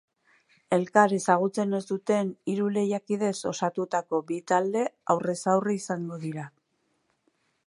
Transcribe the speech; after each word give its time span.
Elkar 0.77 1.13
ezagutzen 1.17 1.75
ez 1.79 1.81
duten 1.91 2.31
hiru 2.53 2.71
lehiakidez 2.79 3.35
osatutako 3.53 4.23
bi 4.33 4.41
talde 4.53 4.85
aurrez 5.17 5.41
aurre 5.55 5.81
izango 5.83 6.23
dira. 6.27 6.53